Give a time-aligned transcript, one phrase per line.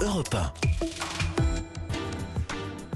[0.00, 0.52] Europe 1.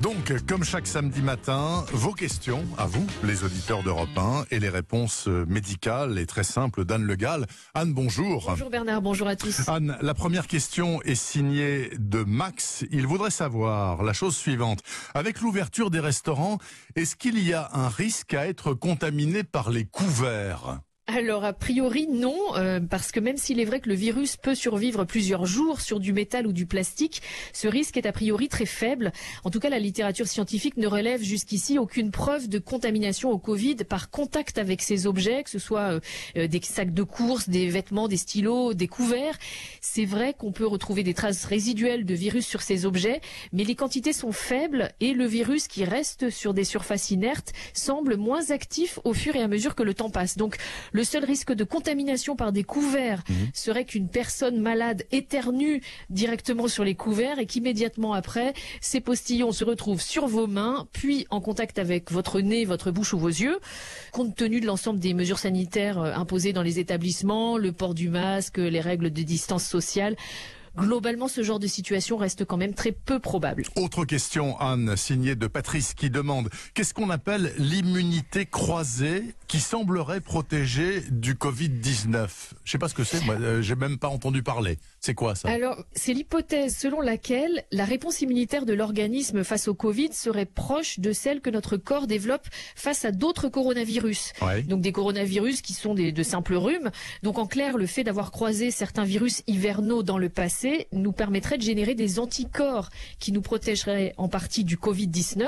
[0.00, 4.68] Donc, comme chaque samedi matin, vos questions à vous, les auditeurs d'Europe 1, et les
[4.68, 7.46] réponses euh, médicales et très simples d'Anne Le Gall.
[7.74, 8.44] Anne, bonjour.
[8.48, 9.68] Bonjour Bernard, bonjour à tous.
[9.68, 12.84] Anne, la première question est signée de Max.
[12.92, 14.80] Il voudrait savoir la chose suivante.
[15.14, 16.58] Avec l'ouverture des restaurants,
[16.94, 20.78] est-ce qu'il y a un risque à être contaminé par les couverts?
[21.06, 24.54] Alors a priori non, euh, parce que même s'il est vrai que le virus peut
[24.54, 27.20] survivre plusieurs jours sur du métal ou du plastique,
[27.52, 29.12] ce risque est a priori très faible.
[29.44, 33.76] En tout cas, la littérature scientifique ne relève jusqu'ici aucune preuve de contamination au Covid
[33.86, 36.00] par contact avec ces objets, que ce soit euh,
[36.38, 39.38] euh, des sacs de course, des vêtements, des stylos, des couverts.
[39.82, 43.20] C'est vrai qu'on peut retrouver des traces résiduelles de virus sur ces objets,
[43.52, 48.16] mais les quantités sont faibles et le virus qui reste sur des surfaces inertes semble
[48.16, 50.38] moins actif au fur et à mesure que le temps passe.
[50.38, 50.56] Donc
[50.94, 53.48] le seul risque de contamination par des couverts mhm.
[53.52, 59.64] serait qu'une personne malade éternue directement sur les couverts et qu'immédiatement après, ces postillons se
[59.64, 63.58] retrouvent sur vos mains, puis en contact avec votre nez, votre bouche ou vos yeux.
[64.12, 68.08] Compte tenu de l'ensemble des mesures sanitaires euh, imposées dans les établissements, le port du
[68.08, 70.16] masque, les règles de distance sociale,
[70.76, 73.64] globalement, ce genre de situation reste quand même très peu probable.
[73.76, 80.20] Autre question, Anne, signée de Patrice, qui demande qu'est-ce qu'on appelle l'immunité croisée qui semblerait
[80.20, 82.28] protéger du Covid-19
[82.64, 84.78] Je sais pas ce que c'est, moi, euh, j'ai même pas entendu parler.
[85.00, 85.48] C'est quoi ça?
[85.48, 90.98] Alors, c'est l'hypothèse selon laquelle la réponse immunitaire de l'organisme face au Covid serait proche
[90.98, 94.32] de celle que notre corps développe face à d'autres coronavirus.
[94.66, 96.90] Donc des coronavirus qui sont des, de simples rhumes.
[97.22, 101.58] Donc en clair, le fait d'avoir croisé certains virus hivernaux dans le passé nous permettrait
[101.58, 105.46] de générer des anticorps qui nous protégeraient en partie du Covid-19.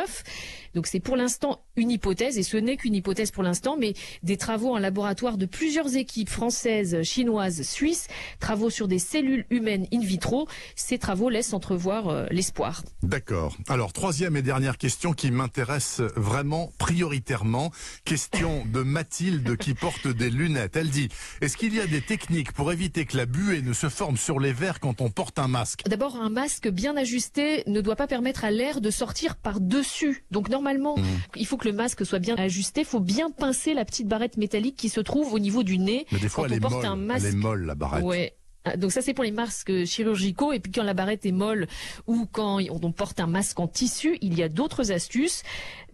[0.75, 4.36] Donc c'est pour l'instant une hypothèse, et ce n'est qu'une hypothèse pour l'instant, mais des
[4.36, 8.08] travaux en laboratoire de plusieurs équipes françaises, chinoises, suisses,
[8.41, 12.83] travaux sur des cellules humaines in vitro, ces travaux laissent entrevoir euh, l'espoir.
[13.03, 13.56] D'accord.
[13.69, 17.73] Alors troisième et dernière question qui m'intéresse vraiment prioritairement,
[18.05, 20.77] question de Mathilde qui porte des lunettes.
[20.77, 21.08] Elle dit,
[21.40, 24.40] est-ce qu'il y a des techniques pour éviter que la buée ne se forme sur
[24.40, 28.06] les verres quand on porte un masque D'abord, un masque bien ajusté ne doit pas
[28.06, 30.24] permettre à l'air de sortir par-dessus.
[30.30, 31.02] Donc normalement, mmh.
[31.36, 32.83] il faut que le masque soit bien ajusté.
[32.83, 36.06] Il faut bien pincer la petite barrette métallique qui se trouve au niveau du nez.
[36.12, 37.27] Mais des fois, quand on porte un masque.
[37.27, 38.05] Elle est molle, la barrette.
[38.05, 38.36] Ouais.
[38.66, 41.68] Ah, donc ça c'est pour les masques chirurgicaux et puis quand la barrette est molle
[42.06, 45.42] ou quand on porte un masque en tissu, il y a d'autres astuces.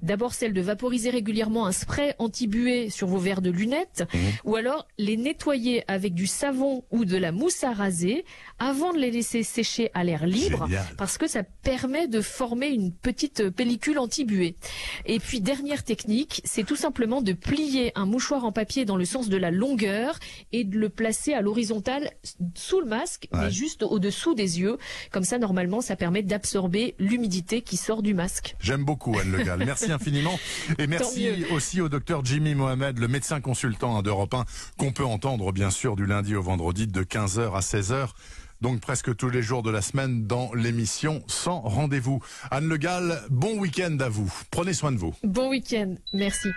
[0.01, 4.19] D'abord celle de vaporiser régulièrement un spray anti-buée sur vos verres de lunettes mmh.
[4.45, 8.25] ou alors les nettoyer avec du savon ou de la mousse à raser
[8.59, 10.67] avant de les laisser sécher à l'air libre
[10.97, 14.57] parce que ça permet de former une petite pellicule anti-buée.
[15.07, 19.05] Et puis dernière technique, c'est tout simplement de plier un mouchoir en papier dans le
[19.05, 20.19] sens de la longueur
[20.51, 22.11] et de le placer à l'horizontale
[22.63, 24.79] sous le masque, mais juste au-dessous des yeux.
[25.11, 28.57] Comme ça, normalement, ça permet d'absorber l'humidité qui sort du masque.
[28.61, 29.59] J'aime beaucoup, Anne Le Gall.
[29.67, 30.39] Merci infiniment.
[30.79, 34.45] Et merci aussi au docteur Jimmy Mohamed, le médecin consultant d'Europe 1,
[34.79, 38.09] qu'on peut entendre, bien sûr, du lundi au vendredi de 15h à 16h
[38.61, 42.23] donc presque tous les jours de la semaine dans l'émission Sans rendez-vous.
[42.53, 44.33] Anne Le Gall, bon week-end à vous.
[44.53, 45.13] Prenez soin de vous.
[45.25, 46.49] Bon week-end, merci.